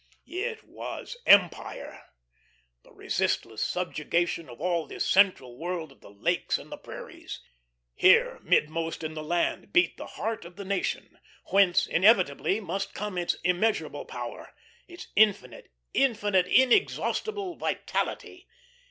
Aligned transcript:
It 0.25 0.63
was 0.63 1.15
Empire, 1.27 2.01
the 2.81 2.91
resistless 2.91 3.63
subjugation 3.63 4.49
of 4.49 4.59
all 4.59 4.87
this 4.87 5.07
central 5.07 5.59
world 5.59 5.91
of 5.91 6.01
the 6.01 6.09
lakes 6.09 6.57
and 6.57 6.71
the 6.71 6.77
prairies. 6.79 7.39
Here, 7.93 8.39
mid 8.41 8.67
most 8.67 9.03
in 9.03 9.13
the 9.13 9.21
land, 9.21 9.71
beat 9.71 9.97
the 9.97 10.07
Heart 10.17 10.43
of 10.43 10.55
the 10.55 10.65
Nation, 10.65 11.19
whence 11.51 11.85
inevitably 11.85 12.59
must 12.59 12.95
come 12.95 13.15
its 13.15 13.35
immeasurable 13.43 14.05
power, 14.05 14.55
its 14.87 15.09
infinite, 15.15 15.69
infinite, 15.93 16.47
inexhaustible 16.47 17.55
vitality. 17.55 18.47